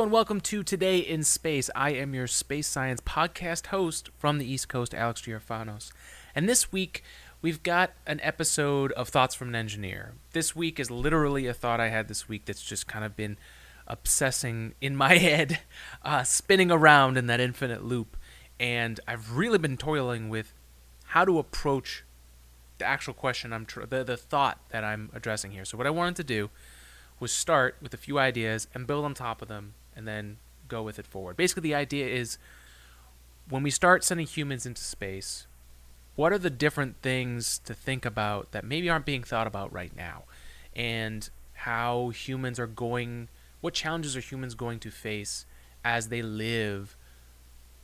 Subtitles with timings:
[0.00, 1.68] And welcome to Today in Space.
[1.76, 5.92] I am your space science podcast host from the East Coast, Alex Giorfanos.
[6.34, 7.04] And this week,
[7.42, 10.14] we've got an episode of Thoughts from an Engineer.
[10.32, 13.36] This week is literally a thought I had this week that's just kind of been
[13.86, 15.58] obsessing in my head,
[16.02, 18.16] uh, spinning around in that infinite loop.
[18.58, 20.54] And I've really been toiling with
[21.08, 22.04] how to approach
[22.78, 25.66] the actual question I'm tr- the the thought that I'm addressing here.
[25.66, 26.48] So what I wanted to do
[27.20, 30.82] was start with a few ideas and build on top of them and then go
[30.82, 31.36] with it forward.
[31.36, 32.38] Basically, the idea is
[33.48, 35.46] when we start sending humans into space,
[36.16, 39.94] what are the different things to think about that maybe aren't being thought about right
[39.96, 40.24] now?
[40.74, 43.28] And how humans are going,
[43.60, 45.46] what challenges are humans going to face
[45.84, 46.96] as they live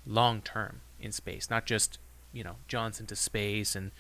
[0.07, 1.51] long term in space?
[1.51, 1.99] Not just,
[2.33, 3.91] you know, jaunts into space and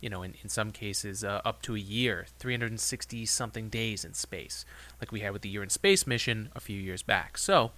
[0.00, 4.14] you know, in, in some cases, uh, up to a year, 360 something days in
[4.14, 4.64] space,
[5.00, 7.38] like we had with the Year in Space mission a few years back.
[7.38, 7.72] So,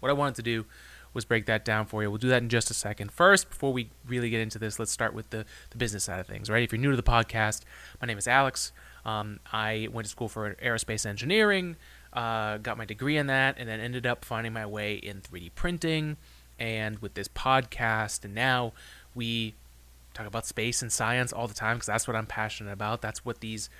[0.00, 0.66] what I wanted to do
[1.14, 2.10] was break that down for you.
[2.10, 3.10] We'll do that in just a second.
[3.10, 6.26] First, before we really get into this, let's start with the, the business side of
[6.26, 6.62] things, right?
[6.62, 7.62] If you're new to the podcast,
[8.00, 8.72] my name is Alex.
[9.04, 11.76] Um, I went to school for aerospace engineering,
[12.12, 15.52] uh, got my degree in that, and then ended up finding my way in 3D
[15.54, 16.18] printing
[16.58, 18.24] and with this podcast.
[18.24, 18.72] And now
[19.14, 19.54] we
[20.18, 23.00] talk about space and science all the time because that's what I'm passionate about.
[23.00, 23.70] That's what these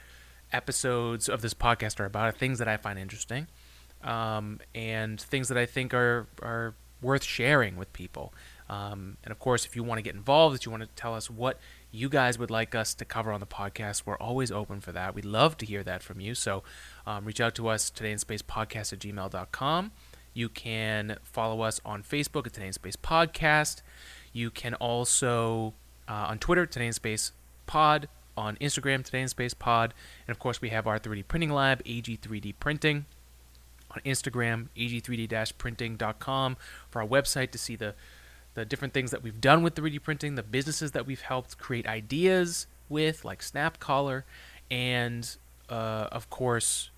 [0.53, 2.29] episodes of this podcast are about.
[2.29, 3.47] are Things that I find interesting,
[4.03, 8.35] um, and things that I think are are worth sharing with people.
[8.69, 11.15] Um, and of course, if you want to get involved, if you want to tell
[11.15, 11.59] us what
[11.91, 15.15] you guys would like us to cover on the podcast, we're always open for that.
[15.15, 16.35] We'd love to hear that from you.
[16.35, 16.65] So
[17.07, 19.93] um, reach out to us today in space podcast at gmail.com.
[20.35, 23.83] You can follow us on Facebook at Today in Space Podcast.
[24.33, 25.75] You can also
[26.09, 27.33] uh, on Twitter, Today in Space
[27.67, 29.95] Pod, on Instagram, Today in Space Pod,
[30.27, 33.05] and of course we have our 3D printing lab, AG3D Printing,
[33.91, 36.57] on Instagram, ag3d-printing.com
[36.91, 37.95] for our website to see the
[38.55, 41.87] the different things that we've done with 3D printing, the businesses that we've helped create
[41.87, 44.25] ideas with, like SnapCollar,
[44.69, 45.37] and
[45.69, 46.91] uh, of course,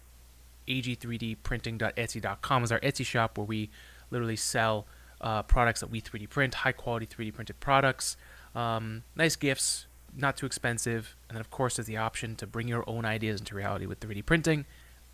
[0.69, 3.69] ag3dprinting.etsy.com is our Etsy shop where we
[4.11, 4.87] literally sell
[5.21, 8.17] uh, products that we 3D print, high quality 3D printed products.
[8.55, 11.17] Um, nice gifts, not too expensive.
[11.29, 14.01] And then, of course, there's the option to bring your own ideas into reality with
[14.01, 14.67] 3D printing.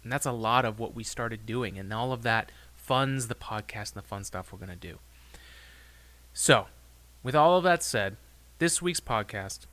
[0.02, 1.78] And that's a lot of what we started doing.
[1.78, 4.98] And all of that funds the podcast and the fun stuff we're going to do.
[6.32, 6.66] So,
[7.22, 8.16] with all of that said,
[8.58, 9.66] this week's podcast,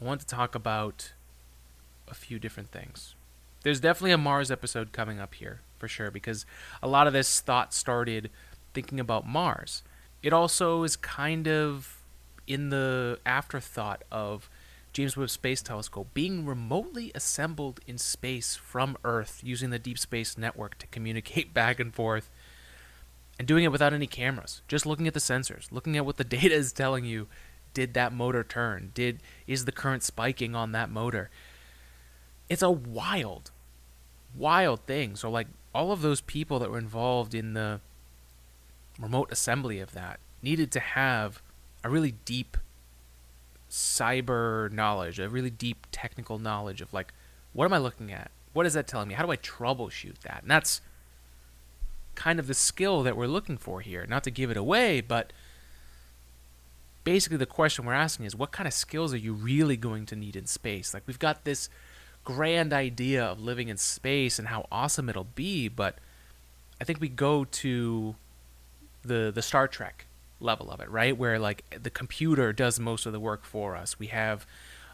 [0.00, 1.12] I want to talk about
[2.08, 3.14] a few different things.
[3.62, 6.44] There's definitely a Mars episode coming up here, for sure, because
[6.82, 8.30] a lot of this thought started
[8.74, 9.82] thinking about Mars.
[10.22, 12.02] It also is kind of
[12.46, 14.48] in the afterthought of
[14.92, 20.38] James Webb Space Telescope being remotely assembled in space from Earth using the Deep Space
[20.38, 22.30] Network to communicate back and forth
[23.38, 26.24] and doing it without any cameras, just looking at the sensors, looking at what the
[26.24, 27.26] data is telling you.
[27.72, 28.92] Did that motor turn?
[28.94, 29.18] Did
[29.48, 31.28] is the current spiking on that motor?
[32.48, 33.50] It's a wild,
[34.36, 35.16] wild thing.
[35.16, 37.80] So like all of those people that were involved in the
[38.96, 41.42] remote assembly of that needed to have
[41.84, 42.56] a really deep
[43.70, 47.12] cyber knowledge, a really deep technical knowledge of like,
[47.52, 48.30] what am I looking at?
[48.52, 49.14] What is that telling me?
[49.14, 50.42] How do I troubleshoot that?
[50.42, 50.80] And that's
[52.14, 54.06] kind of the skill that we're looking for here.
[54.08, 55.32] Not to give it away, but
[57.04, 60.16] basically the question we're asking is what kind of skills are you really going to
[60.16, 60.94] need in space?
[60.94, 61.68] Like we've got this
[62.24, 65.98] grand idea of living in space and how awesome it'll be, but
[66.80, 68.14] I think we go to
[69.02, 70.06] the the Star Trek
[70.40, 71.16] level of it, right?
[71.16, 73.98] Where like the computer does most of the work for us.
[73.98, 74.46] We have,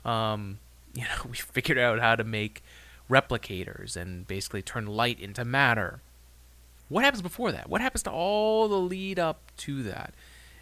[0.05, 0.59] um,
[0.95, 2.63] you know, we figured out how to make
[3.11, 6.01] replicators and basically turn light into matter.
[6.89, 7.69] What happens before that?
[7.69, 10.15] What happens to all the lead up to that?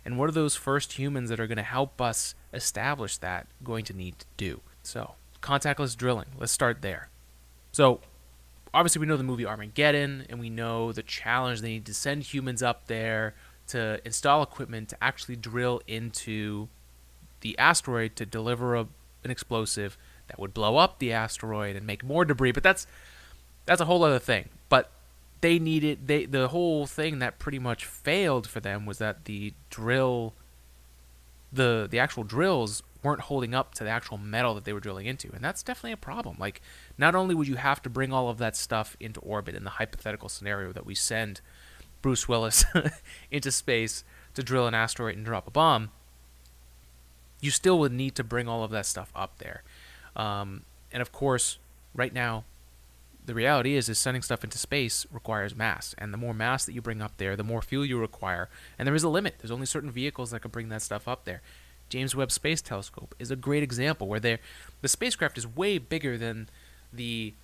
[0.04, 3.84] And what are those first humans that are going to help us establish that going
[3.86, 4.60] to need to do?
[4.82, 6.28] So, contactless drilling.
[6.38, 7.08] Let's start there.
[7.72, 8.00] So,
[8.72, 12.22] obviously, we know the movie Armageddon, and we know the challenge they need to send
[12.22, 13.34] humans up there
[13.68, 16.68] to install equipment to actually drill into
[17.40, 18.86] the asteroid to deliver a,
[19.24, 19.96] an explosive
[20.28, 22.52] that would blow up the asteroid and make more debris.
[22.52, 22.86] But that's
[23.66, 24.48] that's a whole other thing.
[24.68, 24.90] But
[25.40, 29.54] they needed they the whole thing that pretty much failed for them was that the
[29.70, 30.34] drill
[31.52, 35.06] the the actual drills weren't holding up to the actual metal that they were drilling
[35.06, 36.60] into and that's definitely a problem like
[36.96, 39.70] not only would you have to bring all of that stuff into orbit in the
[39.70, 41.40] hypothetical scenario that we send
[42.02, 42.64] Bruce Willis
[43.30, 44.04] into space
[44.34, 45.90] to drill an asteroid and drop a bomb,
[47.40, 49.62] you still would need to bring all of that stuff up there.
[50.16, 50.62] Um,
[50.92, 51.58] and of course,
[51.94, 52.44] right now,
[53.26, 56.72] the reality is, is sending stuff into space requires mass, and the more mass that
[56.72, 58.48] you bring up there, the more fuel you require,
[58.78, 59.34] and there is a limit.
[59.38, 61.42] There's only certain vehicles that can bring that stuff up there.
[61.90, 64.38] James Webb Space Telescope is a great example where the
[64.84, 66.48] spacecraft is way bigger than
[66.92, 67.34] the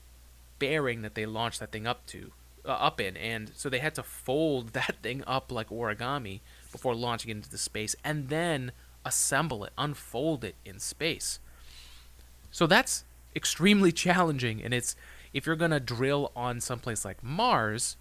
[0.58, 2.32] fairing that they launched that thing up to
[2.66, 6.40] uh, up in, and so they had to fold that thing up like origami
[6.72, 8.72] before launching it into the space, and then
[9.04, 11.38] assemble it, unfold it in space.
[12.50, 14.96] So that's extremely challenging, and it's
[15.32, 17.96] if you're gonna drill on someplace like Mars,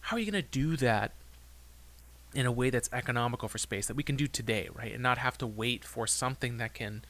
[0.00, 1.12] how are you gonna do that
[2.34, 4.92] in a way that's economical for space that we can do today, right?
[4.92, 7.04] And not have to wait for something that can,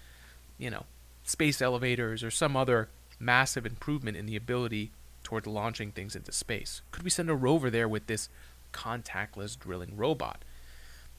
[0.58, 0.84] you know,
[1.24, 2.88] space elevators or some other
[3.20, 4.90] massive improvement in the ability
[5.32, 6.82] toward launching things into space.
[6.90, 8.28] Could we send a rover there with this
[8.74, 10.44] contactless drilling robot?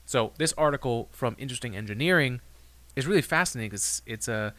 [0.05, 2.39] So this article from Interesting Engineering
[2.95, 3.73] is really fascinating.
[3.73, 4.53] It's, it's a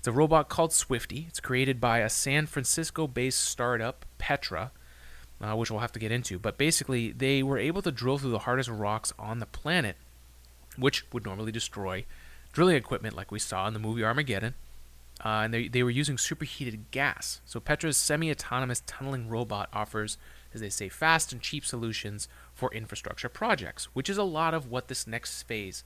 [0.00, 1.26] it's a robot called Swifty.
[1.28, 4.72] It's created by a San Francisco-based startup, Petra,
[5.40, 6.38] uh, which we'll have to get into.
[6.38, 9.96] But basically, they were able to drill through the hardest rocks on the planet,
[10.76, 12.06] which would normally destroy
[12.52, 14.54] drilling equipment, like we saw in the movie Armageddon.
[15.24, 17.40] Uh, and they, they were using superheated gas.
[17.44, 20.16] So Petra's semi-autonomous tunneling robot offers,
[20.54, 24.70] as they say, fast and cheap solutions for infrastructure projects, which is a lot of
[24.70, 25.84] what this next phase,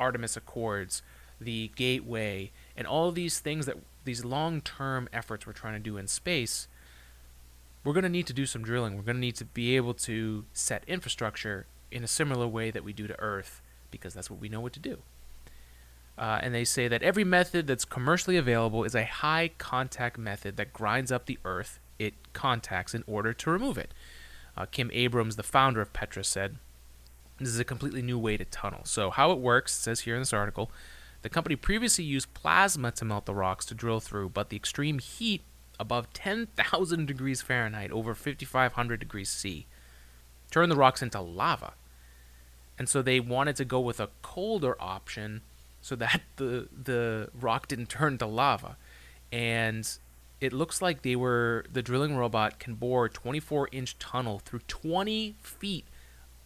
[0.00, 1.02] Artemis Accords,
[1.40, 6.08] the Gateway, and all these things that these long-term efforts we're trying to do in
[6.08, 6.66] space,
[7.84, 8.96] we're going to need to do some drilling.
[8.96, 12.82] We're going to need to be able to set infrastructure in a similar way that
[12.82, 14.98] we do to Earth because that's what we know what to do.
[16.16, 20.56] Uh, and they say that every method that's commercially available is a high contact method
[20.56, 23.92] that grinds up the earth it contacts in order to remove it.
[24.56, 26.56] Uh, Kim Abrams, the founder of Petra, said,
[27.38, 28.82] This is a completely new way to tunnel.
[28.84, 30.70] So, how it works, says here in this article,
[31.22, 34.98] the company previously used plasma to melt the rocks to drill through, but the extreme
[34.98, 35.42] heat
[35.80, 39.66] above 10,000 degrees Fahrenheit, over 5,500 degrees C,
[40.50, 41.74] turned the rocks into lava.
[42.78, 45.42] And so they wanted to go with a colder option
[45.84, 48.76] so that the the rock didn't turn to lava.
[49.30, 49.86] And
[50.40, 54.60] it looks like they were the drilling robot can bore a 24 inch tunnel through
[54.66, 55.84] 20 feet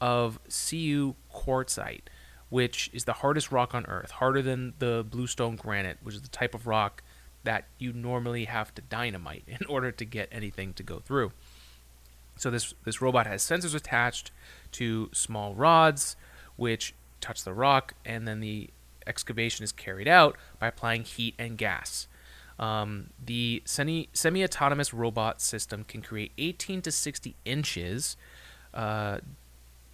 [0.00, 2.02] of Sioux quartzite,
[2.48, 6.28] which is the hardest rock on Earth, harder than the bluestone granite, which is the
[6.28, 7.02] type of rock
[7.44, 11.30] that you normally have to dynamite in order to get anything to go through.
[12.36, 14.32] So this this robot has sensors attached
[14.72, 16.16] to small rods,
[16.56, 18.70] which touch the rock, and then the
[19.08, 22.06] excavation is carried out by applying heat and gas.
[22.58, 24.08] Um, the semi
[24.44, 28.16] autonomous robot system can create 18 to 60 inches
[28.74, 29.18] uh,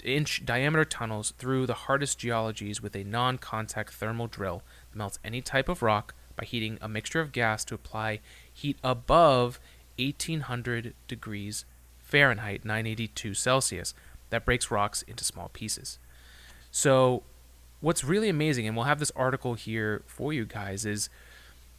[0.03, 5.19] inch diameter tunnels through the hardest geologies with a non contact thermal drill that melts
[5.25, 8.21] any type of rock by heating a mixture of gas to apply
[8.53, 9.61] heat above
[9.99, 11.65] 1800 degrees
[11.99, 13.95] Fahrenheit, 982 Celsius,
[14.31, 15.99] that breaks rocks into small pieces.
[16.71, 17.23] So
[17.85, 21.11] what's really amazing, and we'll have this article here for you guys, is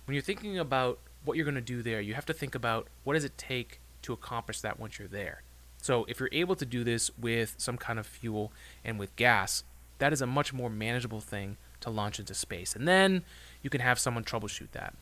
[0.05, 2.87] when you're thinking about what you're going to do there, you have to think about
[3.03, 5.41] what does it take to accomplish that once you're there.
[5.81, 9.63] So if you're able to do this with some kind of fuel and with gas,
[9.97, 12.75] that is a much more manageable thing to launch into space.
[12.75, 13.23] And then
[13.63, 14.93] you can have someone troubleshoot that.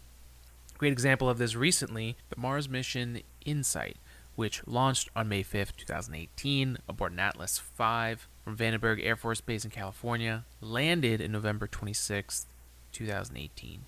[0.78, 3.98] Great example of this recently, the Mars mission InSight,
[4.36, 9.64] which launched on May 5th, 2018 aboard an Atlas V from Vandenberg Air Force Base
[9.64, 12.46] in California, landed in November 26,
[12.92, 13.82] 2018,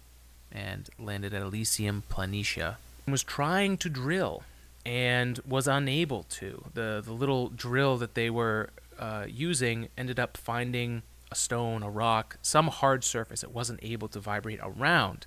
[0.52, 2.76] and landed at Elysium Planitia.
[3.08, 4.44] Was trying to drill
[4.86, 6.66] and was unable to.
[6.74, 11.90] The, the little drill that they were uh, using ended up finding a stone, a
[11.90, 15.26] rock, some hard surface it wasn't able to vibrate around.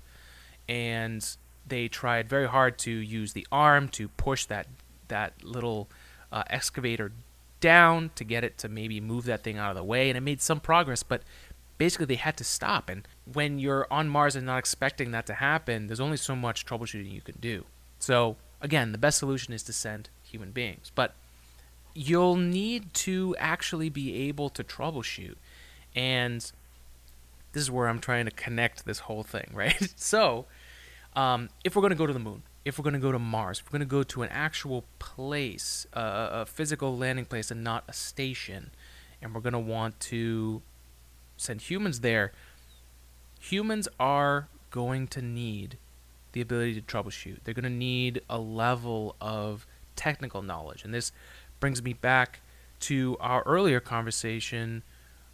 [0.67, 1.25] And
[1.67, 4.67] they tried very hard to use the arm to push that
[5.07, 5.89] that little
[6.31, 7.11] uh, excavator
[7.59, 10.21] down to get it to maybe move that thing out of the way, and it
[10.21, 11.21] made some progress, but
[11.77, 12.89] basically they had to stop.
[12.89, 16.65] And when you're on Mars and not expecting that to happen, there's only so much
[16.65, 17.65] troubleshooting you can do.
[17.97, 20.91] So, again, the best solution is to send human beings.
[20.93, 21.15] But
[21.95, 25.35] you'll need to actually be able to troubleshoot.
[25.95, 26.39] And
[27.53, 29.93] this is where I'm trying to connect this whole thing, right?
[29.95, 30.45] so,
[31.15, 33.19] um, if we're going to go to the moon, if we're going to go to
[33.19, 37.49] Mars, if we're going to go to an actual place, uh, a physical landing place,
[37.49, 38.69] and not a station,
[39.21, 40.61] and we're going to want to
[41.35, 42.31] send humans there,
[43.39, 45.77] humans are going to need
[46.33, 47.37] the ability to troubleshoot.
[47.43, 50.85] They're going to need a level of technical knowledge.
[50.85, 51.11] And this
[51.59, 52.39] brings me back
[52.81, 54.83] to our earlier conversation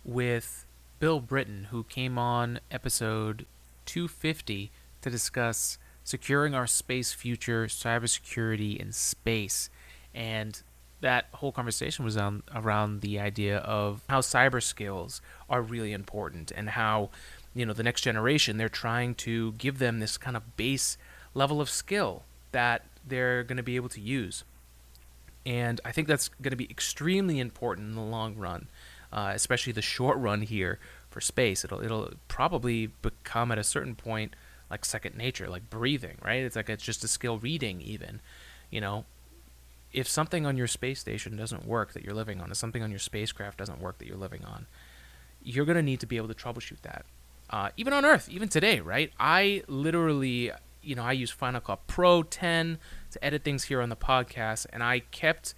[0.06, 0.66] with
[1.02, 3.46] Bill Britton, who came on episode
[3.86, 9.70] 250 to discuss securing our space future, cybersecurity in space.
[10.14, 10.62] And
[11.02, 15.20] that whole conversation was on around the idea of how cyber skills
[15.50, 17.10] are really important and how
[17.54, 20.98] you know the next generation they're trying to give them this kind of base
[21.34, 24.44] level of skill that they're going to be able to use
[25.46, 28.68] and i think that's going to be extremely important in the long run
[29.12, 33.96] uh, especially the short run here for space it'll it'll probably become at a certain
[33.96, 34.34] point
[34.70, 38.20] like second nature like breathing right it's like it's just a skill reading even
[38.70, 39.06] you know
[39.96, 42.90] if something on your space station doesn't work that you're living on, if something on
[42.90, 44.66] your spacecraft doesn't work that you're living on,
[45.42, 47.06] you're going to need to be able to troubleshoot that.
[47.50, 49.14] Uh, even on Earth, even today, right?
[49.18, 50.52] I literally,
[50.84, 52.78] you know, I use Final Cut Pro 10
[53.12, 55.54] to edit things here on the podcast, and I kept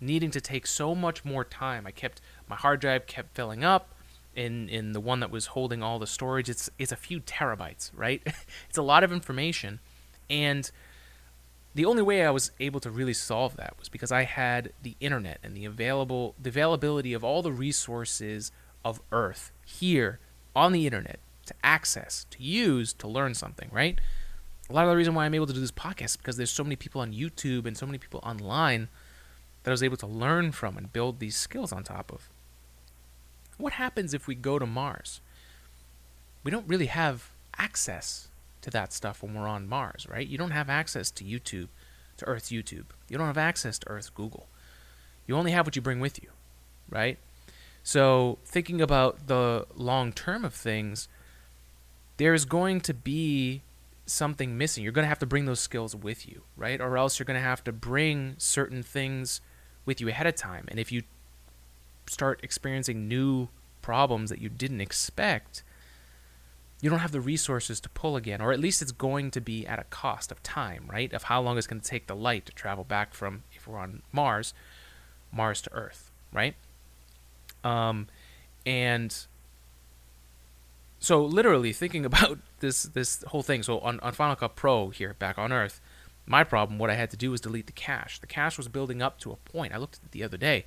[0.00, 1.86] needing to take so much more time.
[1.86, 3.93] I kept my hard drive kept filling up.
[4.36, 7.90] In, in the one that was holding all the storage, it's it's a few terabytes,
[7.94, 8.20] right?
[8.68, 9.80] it's a lot of information,
[10.28, 10.70] and
[11.74, 14.96] the only way I was able to really solve that was because I had the
[15.00, 18.52] internet and the available the availability of all the resources
[18.84, 20.20] of Earth here
[20.54, 24.00] on the internet to access, to use, to learn something, right?
[24.70, 26.50] A lot of the reason why I'm able to do this podcast is because there's
[26.50, 28.88] so many people on YouTube and so many people online
[29.62, 32.30] that I was able to learn from and build these skills on top of.
[33.58, 35.20] What happens if we go to Mars?
[36.42, 38.28] We don't really have access
[38.62, 40.26] to that stuff when we're on Mars, right?
[40.26, 41.68] You don't have access to YouTube,
[42.16, 42.86] to Earth's YouTube.
[43.08, 44.48] You don't have access to Earth's Google.
[45.26, 46.30] You only have what you bring with you,
[46.88, 47.18] right?
[47.82, 51.08] So, thinking about the long term of things,
[52.16, 53.62] there's going to be
[54.06, 54.82] something missing.
[54.82, 56.80] You're going to have to bring those skills with you, right?
[56.80, 59.40] Or else you're going to have to bring certain things
[59.84, 60.66] with you ahead of time.
[60.68, 61.02] And if you
[62.06, 63.48] start experiencing new
[63.82, 65.62] problems that you didn't expect,
[66.80, 69.66] you don't have the resources to pull again, or at least it's going to be
[69.66, 71.12] at a cost of time, right?
[71.12, 73.78] Of how long it's going to take the light to travel back from, if we're
[73.78, 74.52] on Mars,
[75.32, 76.54] Mars to Earth, right?
[77.62, 78.08] Um,
[78.66, 79.16] and
[80.98, 83.62] so literally thinking about this this whole thing.
[83.62, 85.80] So on, on Final Cut Pro here back on Earth,
[86.26, 88.18] my problem, what I had to do was delete the cache.
[88.18, 89.74] The cache was building up to a point.
[89.74, 90.64] I looked at it the other day.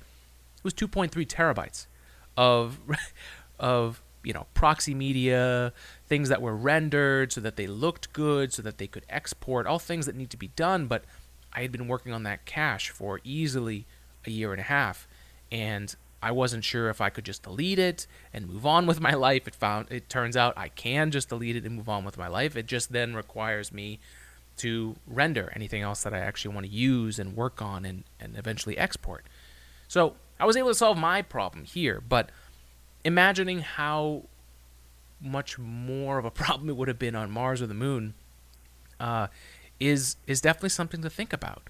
[0.68, 1.86] Was 2.3 terabytes
[2.36, 2.78] of
[3.58, 5.72] of you know proxy media
[6.06, 9.78] things that were rendered so that they looked good so that they could export all
[9.78, 11.04] things that need to be done but
[11.54, 13.86] i had been working on that cache for easily
[14.26, 15.08] a year and a half
[15.50, 19.14] and i wasn't sure if i could just delete it and move on with my
[19.26, 19.48] life.
[19.48, 22.28] It found it turns out i can just delete it and move on with my
[22.28, 22.56] life.
[22.56, 24.00] It just then requires me
[24.58, 28.36] to render anything else that i actually want to use and work on and, and
[28.36, 29.24] eventually export.
[29.86, 32.30] So i was able to solve my problem here but
[33.04, 34.24] imagining how
[35.20, 38.14] much more of a problem it would have been on Mars or the Moon
[39.00, 39.28] uh,
[39.80, 41.62] is is definitely something to think about.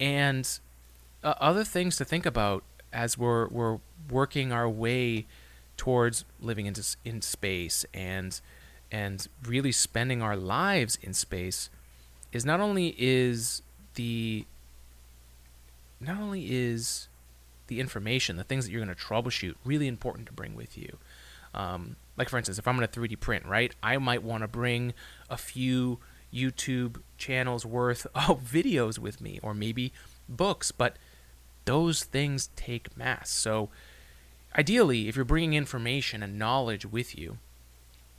[0.00, 0.48] And
[1.22, 3.78] uh, other things to think about as we're we're
[4.10, 5.26] working our way
[5.76, 8.40] towards living into in space and
[8.90, 11.70] and really spending our lives in space
[12.32, 13.62] is not only is
[13.94, 14.44] the
[16.00, 17.08] not only is
[17.72, 20.98] the information, the things that you're going to troubleshoot, really important to bring with you.
[21.54, 24.48] Um, like for instance, if I'm going to 3D print, right, I might want to
[24.48, 24.92] bring
[25.30, 25.98] a few
[26.32, 29.92] YouTube channels worth of videos with me, or maybe
[30.28, 30.96] books, but
[31.64, 33.30] those things take mass.
[33.30, 33.70] So
[34.56, 37.38] ideally, if you're bringing information and knowledge with you,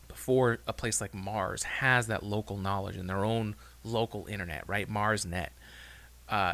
[0.07, 4.87] before a place like Mars has that local knowledge and their own local internet, right,
[4.87, 5.49] MarsNet,
[6.29, 6.53] uh,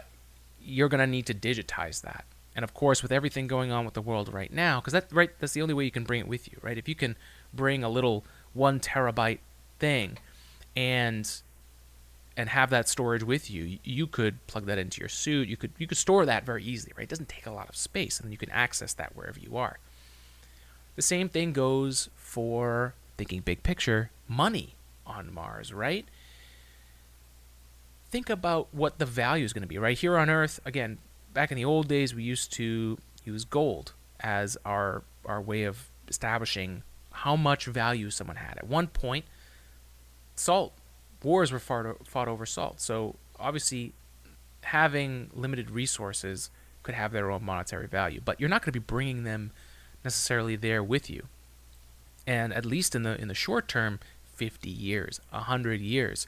[0.62, 2.26] you're going to need to digitize that
[2.60, 5.30] and of course with everything going on with the world right now because that right
[5.40, 6.78] that's the only way you can bring it with you right?
[6.78, 7.16] If you can
[7.54, 9.40] bring a little one terabyte
[9.80, 10.18] thing
[10.76, 11.42] and
[12.36, 15.48] and have that storage with you you could plug that into your suit.
[15.48, 17.04] You could you could store that very easily right?
[17.04, 19.80] It doesn't take a lot of space and you can access that wherever you are.
[20.98, 24.76] The same thing goes for thinking big picture money
[25.08, 26.06] on mars right?
[28.10, 29.98] Think about what the value is going to be right?
[29.98, 30.98] Here on earth again
[31.40, 35.90] back in the old days, we used to use gold as our our way of
[36.10, 38.58] establishing how much value someone had.
[38.58, 39.24] At one point,
[40.36, 40.74] salt
[41.24, 42.82] wars were fought, fought over salt.
[42.82, 43.94] So obviously,
[44.64, 46.50] having limited resources
[46.84, 49.52] could have their own monetary value, but you're not going to be bringing them
[50.04, 51.24] necessarily there with you.
[52.28, 54.02] And at least in the in the short term,
[54.36, 56.28] 50 years, 100 years,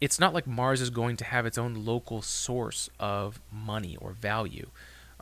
[0.00, 4.12] it's not like Mars is going to have its own local source of money or
[4.12, 4.68] value.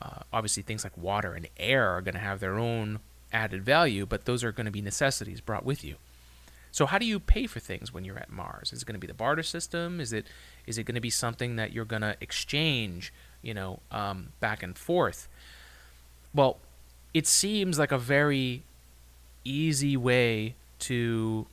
[0.00, 3.00] Uh, obviously, things like water and air are going to have their own
[3.32, 5.96] added value, but those are going to be necessities brought with you.
[6.72, 8.72] So how do you pay for things when you're at Mars?
[8.72, 10.00] Is it going to be the barter system?
[10.00, 10.26] Is it
[10.66, 13.12] is it going to be something that you're going to exchange,
[13.42, 15.28] you know, um, back and forth?
[16.34, 16.58] Well,
[17.12, 18.62] it seems like a very
[19.44, 21.46] easy way to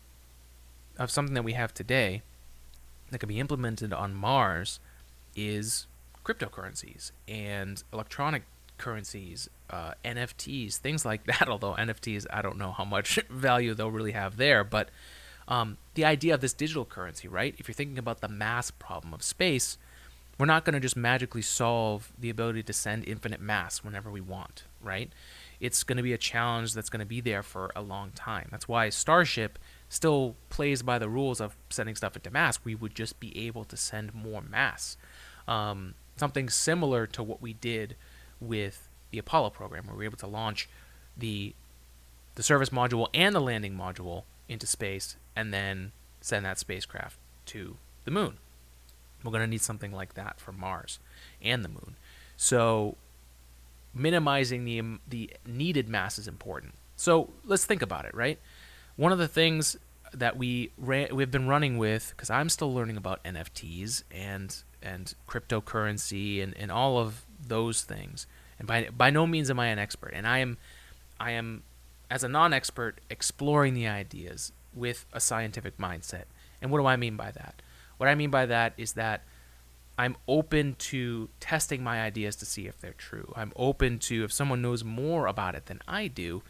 [0.97, 2.21] of something that we have today
[3.11, 4.79] that can be implemented on Mars
[5.35, 5.87] is
[6.25, 8.43] cryptocurrencies and electronic
[8.77, 11.47] currencies, uh, NFTs, things like that.
[11.47, 14.89] Although NFTs, I don't know how much value they'll really have there, but
[15.47, 17.55] um, the idea of this digital currency, right?
[17.57, 19.77] If you're thinking about the mass problem of space,
[20.37, 24.21] we're not going to just magically solve the ability to send infinite mass whenever we
[24.21, 25.11] want, right?
[25.59, 28.47] It's going to be a challenge that's going to be there for a long time.
[28.49, 29.59] That's why Starship
[29.89, 32.59] still plays by the rules of sending stuff into mass.
[32.63, 34.95] We would just be able to send more mass.
[35.47, 37.95] Um, something similar to what we did
[38.39, 40.69] with the Apollo program, where we were able to launch
[41.17, 41.53] the
[42.35, 45.91] the service module and the landing module into space and then
[46.21, 48.37] send that spacecraft to the moon.
[49.23, 50.99] We're going to need something like that for Mars
[51.41, 51.95] and the moon.
[52.37, 52.95] So
[53.93, 56.75] minimizing the the needed mass is important.
[56.95, 58.39] So let's think about it, right?
[58.99, 59.77] One of the things
[60.13, 65.13] that we ran, we've been running with because I'm still learning about NFTs and and
[65.25, 68.27] cryptocurrency and, and all of those things.
[68.57, 70.57] And by by no means am I an expert, and I am
[71.17, 71.63] I am
[72.11, 76.25] as a non-expert exploring the ideas with a scientific mindset.
[76.61, 77.61] And what do I mean by that?
[77.95, 79.23] What I mean by that is that
[79.97, 83.31] I'm open to testing my ideas to see if they're true.
[83.37, 86.43] I'm open to if someone knows more about it than I do,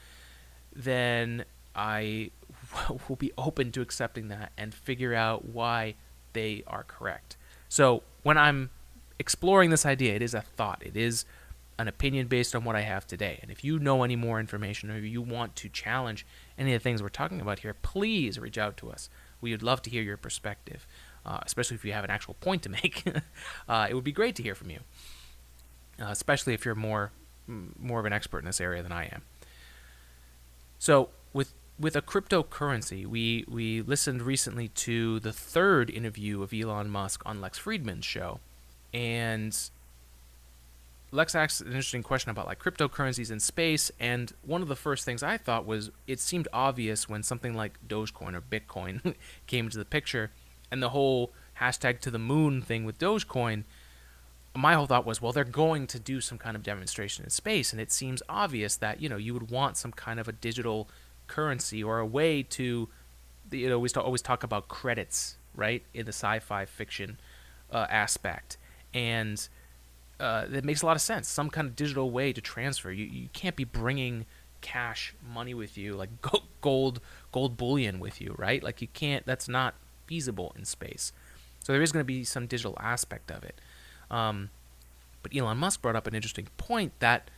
[0.76, 2.32] then I
[3.08, 5.96] will be open to accepting that and figure out why
[6.34, 7.38] they are correct.
[7.68, 8.70] So when I'm
[9.18, 10.82] exploring this idea, it is a thought.
[10.86, 11.26] It is
[11.78, 13.40] an opinion based on what I have today.
[13.42, 16.26] And if you know any more information or you want to challenge
[16.58, 19.10] any of the things we're talking about here, please reach out to us.
[19.40, 20.86] We would love to hear your perspective,
[21.26, 23.06] uh, especially if you have an actual point to make.
[23.70, 24.80] uh, it would be great to hear from you,
[26.02, 27.12] uh, especially if you're more
[27.80, 29.24] more of an expert in this area than I am.
[30.78, 31.10] So
[31.80, 37.40] with a cryptocurrency, we we listened recently to the third interview of Elon Musk on
[37.40, 38.40] Lex Fridman's show,
[38.94, 39.58] and
[41.12, 45.06] Lex asked an interesting question about like cryptocurrencies in space, and one of the first
[45.06, 49.16] things I thought was it seemed obvious when something like Dogecoin or Bitcoin
[49.48, 50.32] came into the picture,
[50.70, 53.64] and the whole hashtag to the moon thing with Dogecoin.
[54.56, 57.72] My whole thought was, well, they're going to do some kind of demonstration in space,
[57.72, 60.90] and it seems obvious that you know you would want some kind of a digital
[61.30, 62.90] currency or a way to,
[63.52, 67.18] you know, we always talk about credits, right, in the sci-fi fiction
[67.72, 68.58] uh, aspect,
[68.94, 69.48] and
[70.20, 71.30] uh, that makes a lot of sense.
[71.30, 72.92] Some kind of digital way to transfer.
[72.92, 74.26] You you can't be bringing
[74.62, 76.10] cash money with you like
[76.62, 77.00] gold
[77.32, 78.62] gold bullion with you, right?
[78.62, 79.26] Like you can't.
[79.26, 79.76] That's not
[80.08, 81.14] feasible in space.
[81.60, 83.62] So there is going to be some digital aspect of it.
[84.10, 84.50] Um,
[85.22, 87.30] but Elon Musk brought up an interesting point that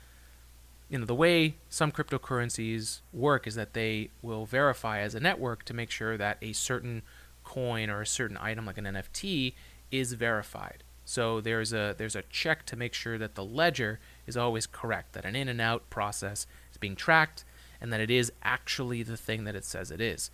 [0.92, 5.64] you know the way some cryptocurrencies work is that they will verify as a network
[5.64, 7.02] to make sure that a certain
[7.46, 9.54] coin or a certain item like an NFT
[9.90, 10.84] is verified.
[11.06, 15.14] So there's a there's a check to make sure that the ledger is always correct,
[15.14, 17.46] that an in and out process is being tracked,
[17.80, 20.30] and that it is actually the thing that it says it is.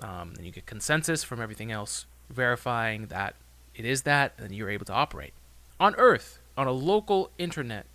[0.00, 3.36] Um, and you get consensus from everything else verifying that
[3.74, 5.32] it is that, and you're able to operate.
[5.80, 7.86] On Earth, on a local internet,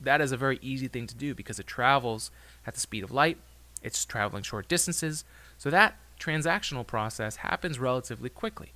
[0.00, 2.30] that is a very easy thing to do because it travels
[2.66, 3.38] at the speed of light.
[3.82, 5.24] It's traveling short distances,
[5.58, 8.72] so that transactional process happens relatively quickly.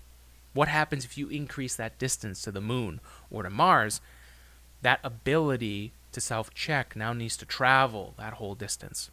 [0.55, 4.01] What happens if you increase that distance to the moon or to Mars?
[4.83, 9.11] That ability to self check now needs to travel that whole distance.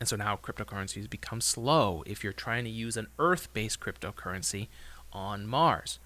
[0.00, 4.68] And so now cryptocurrencies become slow if you're trying to use an Earth based cryptocurrency
[5.12, 5.98] on Mars.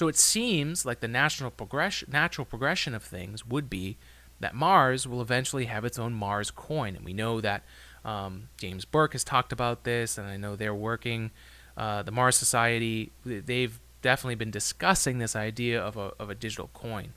[0.00, 3.98] So it seems like the natural progression, natural progression of things would be
[4.40, 6.96] that Mars will eventually have its own Mars coin.
[6.96, 7.64] And we know that
[8.02, 11.32] um, James Burke has talked about this, and I know they're working
[11.76, 16.70] uh, the Mars Society, they've definitely been discussing this idea of a, of a digital
[16.72, 17.12] coin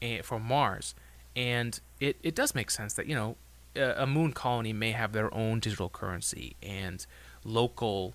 [0.00, 0.94] eh, for Mars.
[1.34, 3.34] And it, it does make sense that, you know,
[3.74, 7.04] a, a moon colony may have their own digital currency and
[7.44, 8.14] local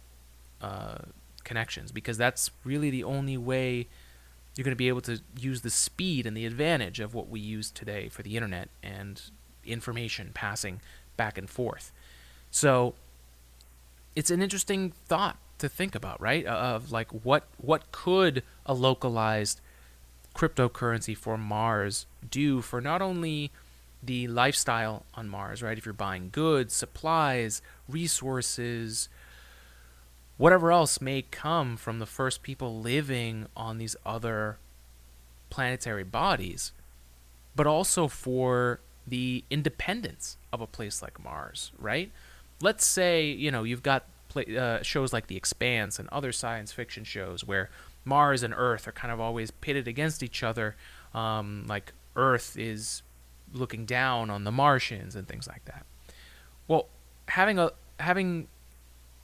[0.62, 1.00] uh,
[1.48, 3.88] connections because that's really the only way
[4.56, 7.40] you're going to be able to use the speed and the advantage of what we
[7.40, 9.22] use today for the internet and
[9.66, 10.82] information passing
[11.16, 11.92] back and forth.
[12.52, 12.94] So
[14.16, 16.46] it's an interesting thought to think about, right?
[16.46, 19.62] Uh, of like what what could a localized
[20.36, 23.52] cryptocurrency for Mars do for not only
[24.04, 25.78] the lifestyle on Mars, right?
[25.78, 29.10] If you're buying goods, supplies, resources,
[30.38, 34.58] whatever else may come from the first people living on these other
[35.50, 36.71] planetary bodies,
[37.56, 42.12] but also for the independence of a place like Mars, right?
[42.62, 47.04] Let's say, you know, you've got uh, shows like The Expanse and other science fiction
[47.04, 47.69] shows where
[48.06, 50.76] Mars and Earth are kind of always pitted against each other.
[51.13, 53.02] Um, like Earth is
[53.54, 55.86] looking down on the Martians and things like that.
[56.67, 56.88] Well,
[57.30, 58.47] having a having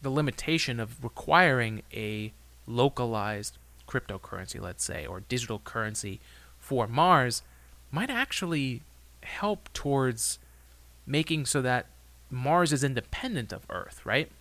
[0.03, 2.31] the limitation of requiring a
[2.67, 6.19] localized cryptocurrency, let's say, or digital currency
[6.59, 7.41] for Mars,
[7.91, 8.81] might actually
[9.23, 10.39] help towards
[11.05, 11.87] making so that
[12.29, 14.31] Mars is independent of Earth, right?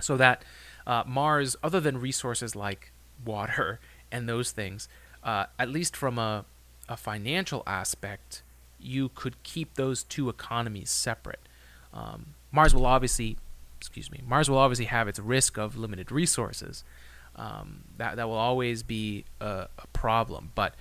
[0.00, 0.44] So that
[0.86, 2.92] uh, Mars, other than resources like
[3.24, 3.80] water
[4.12, 4.88] and those things,
[5.22, 6.44] uh, at least from a,
[6.88, 8.42] a financial aspect,
[8.78, 11.40] you could keep those two economies separate.
[11.92, 13.36] Um, Mars will obviously,
[13.80, 16.84] excuse me, Mars will obviously have its risk of limited resources.
[17.36, 20.74] Um, that that will always be a, a problem, but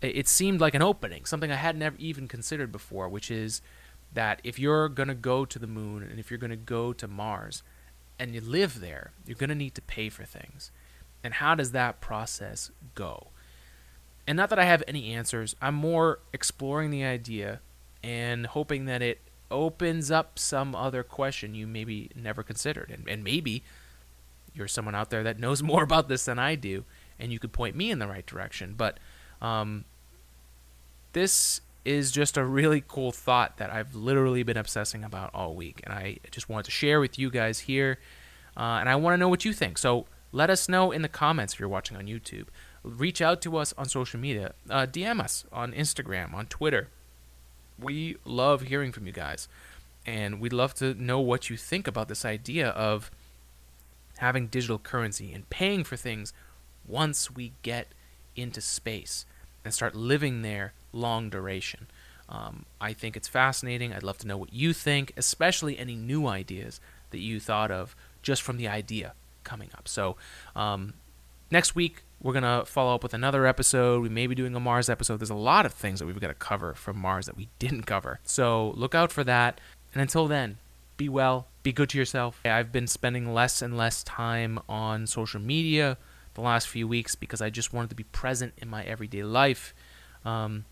[0.00, 3.60] it seemed like an opening, something I had never even considered before, which is
[4.12, 6.92] that if you're going to go to the moon and if you're going to go
[6.92, 7.62] to Mars
[8.18, 10.70] and you live there, you're going to need to pay for things.
[11.24, 13.28] And how does that process go?
[14.26, 17.60] And not that I have any answers, I'm more exploring the idea
[18.02, 22.90] and hoping that it opens up some other question you maybe never considered.
[22.90, 23.62] And, and maybe
[24.54, 26.84] you're someone out there that knows more about this than I do,
[27.18, 28.74] and you could point me in the right direction.
[28.76, 28.98] But
[29.40, 29.84] um,
[31.12, 35.80] this is just a really cool thought that I've literally been obsessing about all week,
[35.84, 37.98] and I just wanted to share with you guys here.
[38.56, 39.76] Uh, and I want to know what you think.
[39.78, 42.46] So let us know in the comments if you're watching on YouTube.
[42.82, 44.54] Reach out to us on social media.
[44.68, 46.88] Uh, DM us on Instagram, on Twitter.
[47.78, 49.48] We love hearing from you guys,
[50.06, 53.10] and we'd love to know what you think about this idea of
[54.18, 56.32] having digital currency and paying for things
[56.86, 57.88] once we get
[58.34, 59.26] into space
[59.64, 61.86] and start living there long duration.
[62.28, 63.92] Um, I think it's fascinating.
[63.92, 67.94] I'd love to know what you think, especially any new ideas that you thought of
[68.22, 69.86] just from the idea coming up.
[69.86, 70.16] So,
[70.56, 70.94] um,
[71.50, 74.02] next week, we're to follow up with another episode.
[74.02, 75.18] We may be doing a Mars episode.
[75.18, 77.82] There's a lot of things that we've got to cover from Mars that we didn't
[77.82, 78.20] cover.
[78.24, 79.60] So, look out for that.
[79.92, 80.58] And until then,
[80.96, 82.40] be well, be good to yourself.
[82.44, 85.98] I've been spending less and less time on social media
[86.34, 89.74] the last few weeks because I just wanted to be present in my everyday life,
[90.24, 90.64] um,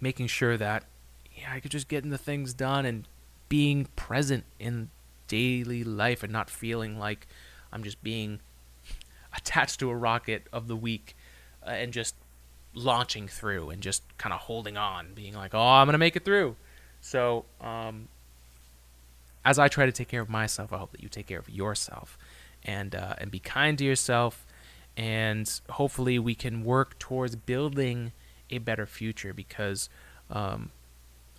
[0.00, 0.84] making sure that
[1.32, 3.08] yeah I could just get the things done and
[3.48, 4.90] being present in
[5.28, 7.26] daily life and not feeling like
[7.72, 8.40] I'm just being
[9.36, 11.16] attached to a rocket of the week
[11.66, 12.14] uh, and just
[12.74, 16.24] launching through and just kind of holding on, being like, oh, I'm gonna make it
[16.24, 16.56] through.
[17.00, 18.08] So um,
[19.44, 21.48] as I try to take care of myself, I hope that you take care of
[21.48, 22.18] yourself
[22.64, 24.46] and uh, and be kind to yourself
[24.96, 28.12] and hopefully we can work towards building
[28.50, 29.88] a better future because
[30.30, 30.70] um,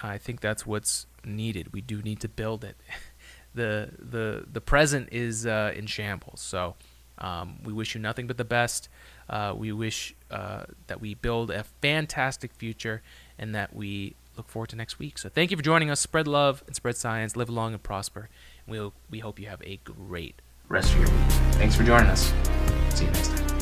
[0.02, 1.72] I think that's what's needed.
[1.72, 2.76] We do need to build it.
[3.56, 6.76] the the The present is uh, in shambles, so
[7.18, 8.90] um, we wish you nothing but the best.
[9.30, 13.02] Uh, we wish uh, that we build a fantastic future
[13.40, 15.18] and that we look forward to next week.
[15.18, 16.00] So thank you for joining us.
[16.00, 17.36] Spread love and spread science.
[17.36, 18.30] Live long and prosper.
[18.68, 21.32] We'll, we hope you have a great rest of your week.
[21.54, 22.34] Thanks for joining us.
[22.90, 23.55] See you next time.